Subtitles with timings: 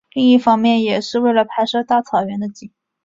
[0.15, 2.71] 另一方面也是为了拍摄大草原的景。